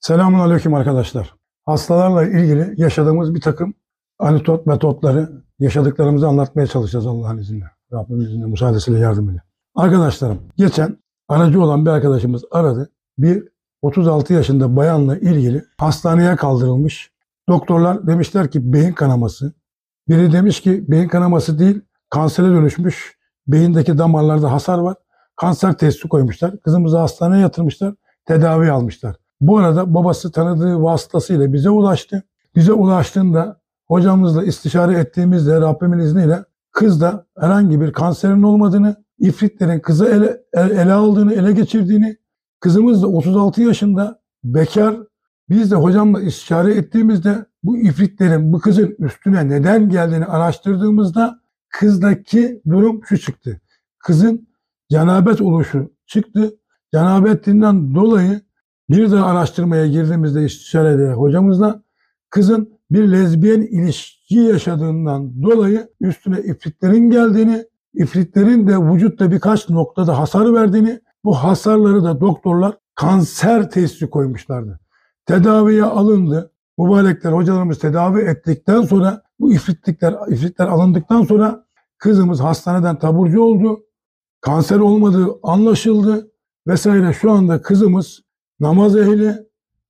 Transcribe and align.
Selamun 0.00 0.38
Aleyküm 0.38 0.74
arkadaşlar. 0.74 1.34
Hastalarla 1.66 2.24
ilgili 2.24 2.74
yaşadığımız 2.76 3.34
bir 3.34 3.40
takım 3.40 3.74
anitot 4.18 4.66
metotları, 4.66 5.42
yaşadıklarımızı 5.58 6.28
anlatmaya 6.28 6.66
çalışacağız 6.66 7.06
Allah'ın 7.06 7.38
izniyle. 7.38 7.64
Rabbimin 7.92 8.24
izniyle, 8.24 8.46
müsaadesiyle, 8.46 8.98
yardımıyla. 8.98 9.42
Arkadaşlarım, 9.74 10.38
geçen 10.56 10.96
aracı 11.28 11.62
olan 11.62 11.86
bir 11.86 11.90
arkadaşımız 11.90 12.44
aradı. 12.50 12.90
Bir 13.18 13.48
36 13.82 14.32
yaşında 14.34 14.76
bayanla 14.76 15.18
ilgili 15.18 15.64
hastaneye 15.78 16.36
kaldırılmış. 16.36 17.12
Doktorlar 17.48 18.06
demişler 18.06 18.50
ki 18.50 18.72
beyin 18.72 18.92
kanaması. 18.92 19.52
Biri 20.08 20.32
demiş 20.32 20.60
ki 20.60 20.84
beyin 20.88 21.08
kanaması 21.08 21.58
değil, 21.58 21.80
kansere 22.10 22.46
dönüşmüş. 22.46 23.18
Beyindeki 23.46 23.98
damarlarda 23.98 24.52
hasar 24.52 24.78
var. 24.78 24.96
Kanser 25.36 25.78
testi 25.78 26.08
koymuşlar. 26.08 26.60
Kızımızı 26.60 26.98
hastaneye 26.98 27.40
yatırmışlar. 27.40 27.94
Tedavi 28.26 28.70
almışlar. 28.70 29.16
Bu 29.40 29.58
arada 29.58 29.94
babası 29.94 30.32
tanıdığı 30.32 30.82
vasıtasıyla 30.82 31.52
bize 31.52 31.70
ulaştı. 31.70 32.22
Bize 32.56 32.72
ulaştığında 32.72 33.60
hocamızla 33.88 34.44
istişare 34.44 34.98
ettiğimizde 34.98 35.60
Rabbimin 35.60 35.98
izniyle 35.98 36.44
kızda 36.72 37.26
herhangi 37.38 37.80
bir 37.80 37.92
kanserin 37.92 38.42
olmadığını, 38.42 39.04
ifritlerin 39.18 39.80
kızı 39.80 40.06
ele, 40.06 40.42
ele 40.54 40.92
aldığını, 40.92 41.34
ele 41.34 41.52
geçirdiğini, 41.52 42.16
kızımız 42.60 43.02
da 43.02 43.06
36 43.06 43.62
yaşında 43.62 44.20
bekar. 44.44 44.96
Biz 45.48 45.70
de 45.70 45.74
hocamla 45.74 46.20
istişare 46.20 46.74
ettiğimizde 46.74 47.46
bu 47.62 47.78
ifritlerin 47.78 48.52
bu 48.52 48.58
kızın 48.58 48.96
üstüne 48.98 49.48
neden 49.48 49.88
geldiğini 49.88 50.24
araştırdığımızda 50.24 51.40
kızdaki 51.68 52.62
durum 52.68 53.00
şu 53.04 53.18
çıktı. 53.18 53.60
Kızın 53.98 54.48
cenabet 54.90 55.40
oluşu 55.40 55.90
çıktı. 56.06 56.50
Cenabetinden 56.92 57.94
dolayı 57.94 58.40
bir 58.90 59.10
de 59.10 59.18
araştırmaya 59.18 59.86
girdiğimizde 59.86 60.44
istişarede 60.44 61.12
hocamızla 61.12 61.82
kızın 62.30 62.80
bir 62.90 63.12
lezbiyen 63.12 63.62
ilişki 63.62 64.34
yaşadığından 64.34 65.42
dolayı 65.42 65.88
üstüne 66.00 66.40
ifritlerin 66.40 67.10
geldiğini, 67.10 67.64
ifritlerin 67.94 68.68
de 68.68 68.78
vücutta 68.78 69.30
birkaç 69.30 69.68
noktada 69.68 70.18
hasar 70.18 70.54
verdiğini, 70.54 71.00
bu 71.24 71.34
hasarları 71.34 72.04
da 72.04 72.20
doktorlar 72.20 72.76
kanser 72.94 73.70
testi 73.70 74.10
koymuşlardı. 74.10 74.80
Tedaviye 75.26 75.84
alındı. 75.84 76.52
Mübarekler 76.78 77.32
hocalarımız 77.32 77.78
tedavi 77.78 78.20
ettikten 78.20 78.82
sonra 78.82 79.22
bu 79.40 79.52
ifritlikler, 79.52 80.14
ifritler 80.28 80.66
alındıktan 80.66 81.22
sonra 81.22 81.64
kızımız 81.98 82.40
hastaneden 82.40 82.98
taburcu 82.98 83.42
oldu. 83.42 83.80
Kanser 84.40 84.78
olmadığı 84.78 85.28
anlaşıldı 85.42 86.30
vesaire. 86.66 87.12
Şu 87.12 87.30
anda 87.30 87.62
kızımız 87.62 88.20
namaz 88.60 88.96
ehli 88.96 89.36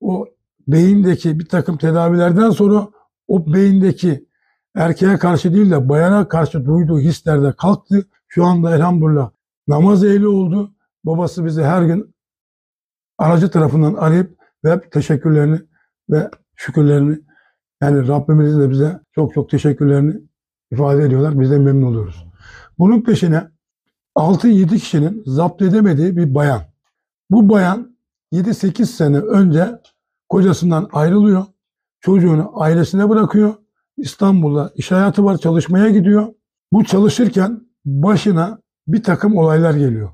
o 0.00 0.26
beyindeki 0.68 1.38
bir 1.38 1.48
takım 1.48 1.76
tedavilerden 1.76 2.50
sonra 2.50 2.88
o 3.28 3.52
beyindeki 3.52 4.26
erkeğe 4.74 5.18
karşı 5.18 5.54
değil 5.54 5.70
de 5.70 5.88
bayana 5.88 6.28
karşı 6.28 6.64
duyduğu 6.64 7.00
hislerde 7.00 7.52
kalktı. 7.52 8.06
Şu 8.28 8.44
anda 8.44 8.76
elhamdülillah 8.76 9.30
namaz 9.68 10.04
ehli 10.04 10.28
oldu. 10.28 10.74
Babası 11.04 11.44
bizi 11.44 11.62
her 11.62 11.82
gün 11.82 12.14
aracı 13.18 13.50
tarafından 13.50 13.94
arayıp 13.94 14.38
ve 14.64 14.80
teşekkürlerini 14.90 15.60
ve 16.10 16.30
şükürlerini 16.56 17.18
yani 17.82 18.08
Rabbimizin 18.08 18.60
de 18.60 18.70
bize 18.70 19.00
çok 19.14 19.34
çok 19.34 19.50
teşekkürlerini 19.50 20.20
ifade 20.70 21.02
ediyorlar. 21.02 21.40
Biz 21.40 21.50
de 21.50 21.58
memnun 21.58 21.86
oluyoruz. 21.86 22.26
Bunun 22.78 23.02
peşine 23.02 23.50
6-7 24.16 24.78
kişinin 24.78 25.22
zapt 25.26 25.62
edemediği 25.62 26.16
bir 26.16 26.34
bayan. 26.34 26.62
Bu 27.30 27.48
bayan 27.48 27.93
7-8 28.34 28.86
sene 28.86 29.18
önce 29.18 29.80
kocasından 30.28 30.88
ayrılıyor. 30.92 31.44
Çocuğunu 32.00 32.52
ailesine 32.54 33.08
bırakıyor. 33.08 33.54
İstanbul'da 33.96 34.72
iş 34.74 34.90
hayatı 34.90 35.24
var, 35.24 35.36
çalışmaya 35.38 35.90
gidiyor. 35.90 36.34
Bu 36.72 36.84
çalışırken 36.84 37.60
başına 37.84 38.58
bir 38.86 39.02
takım 39.02 39.36
olaylar 39.36 39.74
geliyor. 39.74 40.10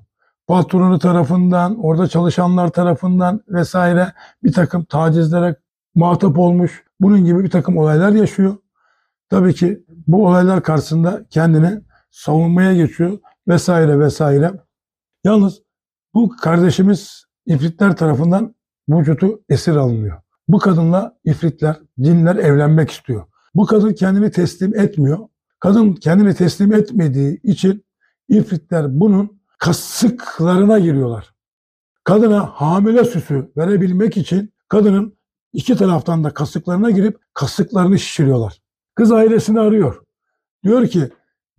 Patronu 0.47 0.98
tarafından, 0.98 1.78
orada 1.84 2.09
çalışanlar 2.09 2.69
tarafından 2.69 3.41
vesaire 3.48 4.12
bir 4.44 4.53
takım 4.53 4.84
tacizlere 4.84 5.56
muhatap 5.94 6.38
olmuş. 6.38 6.84
Bunun 7.00 7.25
gibi 7.25 7.44
bir 7.44 7.50
takım 7.50 7.76
olaylar 7.76 8.10
yaşıyor. 8.10 8.56
Tabii 9.30 9.54
ki 9.54 9.84
bu 10.06 10.26
olaylar 10.26 10.62
karşısında 10.62 11.25
kendini 11.30 11.80
savunmaya 12.10 12.75
geçiyor 12.75 13.19
vesaire 13.48 13.98
vesaire. 13.98 14.53
Yalnız 15.25 15.62
bu 16.14 16.36
kardeşimiz 16.36 17.29
ifritler 17.47 17.97
tarafından 17.97 18.55
vücutu 18.89 19.43
esir 19.49 19.77
alınıyor. 19.77 20.21
Bu 20.49 20.59
kadınla 20.59 21.19
ifritler, 21.25 21.77
cinler 22.01 22.37
evlenmek 22.37 22.91
istiyor. 22.91 23.27
Bu 23.55 23.67
kadın 23.67 23.93
kendini 23.93 24.31
teslim 24.31 24.78
etmiyor. 24.78 25.19
Kadın 25.61 25.93
kendini 25.93 26.34
teslim 26.34 26.73
etmediği 26.73 27.41
için 27.43 27.84
ifritler 28.28 29.01
bunun 29.01 29.41
kasıklarına 29.59 30.78
giriyorlar. 30.78 31.34
Kadına 32.05 32.47
hamile 32.47 33.05
süsü 33.05 33.53
verebilmek 33.57 34.17
için 34.17 34.53
kadının 34.69 35.19
iki 35.53 35.77
taraftan 35.77 36.25
da 36.25 36.34
kasıklarına 36.34 36.91
girip 36.91 37.19
kasıklarını 37.34 37.99
şişiriyorlar. 37.99 38.62
Kız 38.95 39.12
ailesini 39.12 39.61
arıyor. 39.61 40.03
Diyor 40.65 40.87
ki 40.87 41.09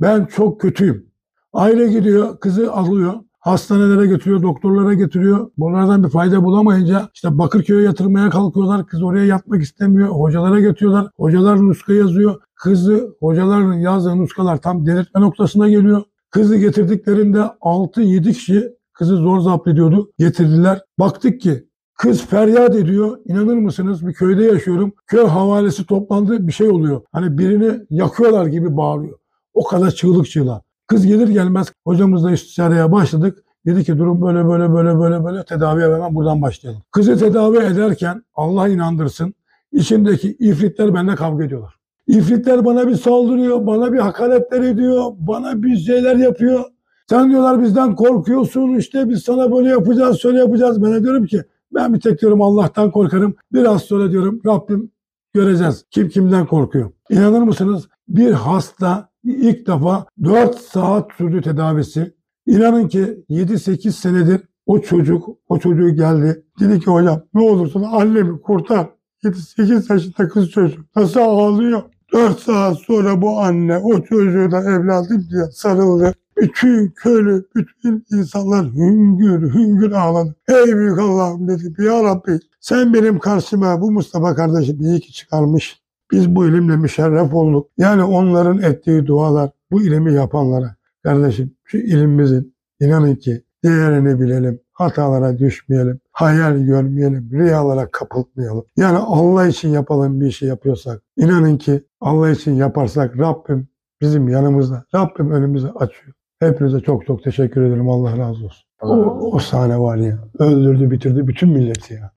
ben 0.02 0.25
çok 0.25 0.62
kötüyüm. 0.62 1.12
Aile 1.53 1.88
gidiyor, 1.88 2.40
kızı 2.40 2.72
alıyor. 2.72 3.13
Hastanelere 3.41 4.07
götürüyor, 4.07 4.41
doktorlara 4.41 4.94
götürüyor. 4.94 5.52
Bunlardan 5.57 6.03
bir 6.03 6.09
fayda 6.09 6.44
bulamayınca 6.44 7.09
işte 7.13 7.38
Bakırköy'e 7.38 7.84
yatırmaya 7.84 8.29
kalkıyorlar. 8.29 8.88
Kız 8.88 9.03
oraya 9.03 9.25
yatmak 9.25 9.62
istemiyor. 9.62 10.09
Hocalara 10.09 10.59
götürüyorlar. 10.59 11.12
Hocalar 11.18 11.68
nuska 11.68 11.94
yazıyor. 11.94 12.41
Kızı 12.56 13.16
hocaların 13.19 13.74
yazdığı 13.74 14.18
nuskalar 14.18 14.62
tam 14.62 14.85
delirtme 14.85 15.22
noktasına 15.22 15.69
geliyor. 15.69 16.03
Kızı 16.31 16.57
getirdiklerinde 16.57 17.40
6-7 17.62 18.34
kişi 18.34 18.69
kızı 18.94 19.16
zor 19.16 19.40
zapt 19.40 19.68
ediyordu. 19.68 20.12
Getirdiler. 20.18 20.81
Baktık 21.00 21.41
ki 21.41 21.72
Kız 22.01 22.25
feryat 22.25 22.75
ediyor. 22.75 23.18
İnanır 23.25 23.57
mısınız? 23.57 24.07
Bir 24.07 24.13
köyde 24.13 24.44
yaşıyorum. 24.44 24.94
Köy 25.07 25.25
havalesi 25.25 25.85
toplandı. 25.85 26.47
Bir 26.47 26.51
şey 26.51 26.69
oluyor. 26.69 27.01
Hani 27.12 27.38
birini 27.38 27.80
yakıyorlar 27.90 28.46
gibi 28.46 28.78
bağırıyor. 28.78 29.19
O 29.53 29.63
kadar 29.63 29.91
çığlık 29.91 30.30
çığlığa. 30.30 30.62
Kız 30.88 31.06
gelir 31.06 31.28
gelmez 31.28 31.74
hocamızla 31.86 32.31
istişareye 32.31 32.92
başladık. 32.92 33.44
Dedi 33.66 33.84
ki 33.84 33.97
durum 33.97 34.22
böyle 34.22 34.47
böyle 34.47 34.74
böyle 34.74 35.00
böyle 35.00 35.24
böyle 35.25 35.44
tedaviye 35.44 35.94
hemen 35.94 36.16
buradan 36.16 36.42
başlayalım. 36.42 36.81
Kızı 36.92 37.18
tedavi 37.18 37.58
ederken 37.58 38.24
Allah 38.36 38.68
inandırsın 38.68 39.34
içindeki 39.72 40.36
ifritler 40.40 40.94
benimle 40.94 41.16
kavga 41.16 41.44
ediyorlar. 41.44 41.75
İfritler 42.08 42.66
bana 42.66 42.88
bir 42.88 42.96
saldırıyor, 42.96 43.68
bana 43.68 43.94
bir 43.94 44.00
hakaretler 44.00 44.62
ediyor, 44.62 45.12
bana 45.18 45.64
bir 45.64 45.78
şeyler 45.78 46.16
yapıyor. 46.16 46.64
Sen 47.09 47.30
diyorlar 47.30 47.63
bizden 47.63 47.96
korkuyorsun 47.96 48.69
işte 48.69 49.09
biz 49.09 49.24
sana 49.24 49.52
böyle 49.52 49.69
yapacağız, 49.69 50.19
şöyle 50.19 50.40
yapacağız. 50.40 50.84
Ben 50.84 50.94
de 50.94 51.03
diyorum 51.03 51.25
ki 51.25 51.44
ben 51.74 51.94
bir 51.94 52.00
tek 52.00 52.22
diyorum 52.22 52.42
Allah'tan 52.42 52.92
korkarım. 52.92 53.36
Biraz 53.53 53.81
sonra 53.81 54.12
diyorum 54.12 54.42
Rabbim 54.46 54.92
göreceğiz 55.34 55.86
kim 55.92 56.09
kimden 56.09 56.46
korkuyor. 56.46 56.92
İnanır 57.09 57.42
mısınız? 57.42 57.88
Bir 58.08 58.31
hasta 58.31 59.09
ilk 59.23 59.67
defa 59.67 60.05
4 60.23 60.55
saat 60.57 61.11
sürdü 61.17 61.41
tedavisi. 61.41 62.13
İnanın 62.45 62.87
ki 62.87 63.25
7-8 63.29 63.91
senedir 63.91 64.41
o 64.65 64.81
çocuk, 64.81 65.29
o 65.49 65.59
çocuğu 65.59 65.95
geldi. 65.95 66.45
Dedi 66.59 66.79
ki 66.79 66.91
hocam 66.91 67.23
ne 67.33 67.41
olursun 67.41 67.83
annemi 67.83 68.41
kurtar. 68.41 68.89
7-8 69.23 69.93
yaşında 69.93 70.27
kız 70.27 70.49
çocuk 70.49 70.95
nasıl 70.95 71.19
ağlıyor. 71.19 71.81
4 72.13 72.39
saat 72.39 72.77
sonra 72.77 73.21
bu 73.21 73.39
anne 73.39 73.77
o 73.77 74.01
çocuğu 74.01 74.51
da 74.51 74.59
evladım 74.59 75.27
diye 75.31 75.45
sarıldı. 75.51 76.13
Bütün 76.38 76.88
köylü, 76.88 77.45
bütün 77.55 78.05
insanlar 78.11 78.65
hüngür 78.65 79.53
hüngür 79.53 79.91
ağladı. 79.91 80.35
Ey 80.47 80.75
büyük 80.75 80.99
Allah'ım 80.99 81.47
dedim 81.47 81.75
ya 81.79 82.03
Rabbi 82.03 82.39
sen 82.59 82.93
benim 82.93 83.19
karşıma 83.19 83.81
bu 83.81 83.91
Mustafa 83.91 84.35
kardeşim 84.35 84.81
iyi 84.81 85.00
ki 85.00 85.13
çıkarmış. 85.13 85.81
Biz 86.12 86.36
bu 86.36 86.46
ilimle 86.46 86.75
müşerref 86.75 87.34
olduk. 87.34 87.69
Yani 87.78 88.04
onların 88.04 88.58
ettiği 88.62 89.06
dualar 89.06 89.50
bu 89.72 89.81
ilimi 89.81 90.13
yapanlara. 90.13 90.75
Kardeşim 91.04 91.56
şu 91.63 91.78
ilimimizin 91.78 92.56
inanın 92.80 93.16
ki 93.16 93.44
değerini 93.63 94.19
bilelim. 94.19 94.60
Hatalara 94.72 95.38
düşmeyelim. 95.38 96.00
Hayal 96.12 96.58
görmeyelim. 96.58 97.30
Riyalara 97.31 97.92
kapılmayalım. 97.92 98.66
Yani 98.78 98.98
Allah 98.98 99.48
için 99.48 99.69
yapalım 99.69 100.22
bir 100.22 100.25
işi 100.25 100.46
yapıyorsak. 100.46 101.02
inanın 101.18 101.58
ki 101.58 101.84
Allah 102.02 102.30
için 102.30 102.54
yaparsak 102.54 103.18
Rabbim 103.18 103.68
bizim 104.02 104.30
yanımızda. 104.30 104.86
Rabbim 104.96 105.31
önümüzü 105.31 105.68
açıyor. 105.68 106.13
Hepinize 106.40 106.80
çok 106.80 107.06
çok 107.06 107.24
teşekkür 107.24 107.62
ederim. 107.62 107.90
Allah 107.90 108.18
razı 108.18 108.46
olsun. 108.46 108.66
O, 108.81 108.96
o 109.34 109.40
sahne 109.40 109.80
var 109.80 109.98
ya. 109.98 110.19
Öldürdü 110.40 110.92
bitirdi 110.92 111.28
bütün 111.28 111.50
milleti 111.50 111.94
ya. 111.94 112.10